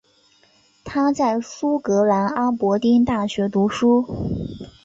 [0.83, 4.03] 他在苏格兰阿伯丁大学读书。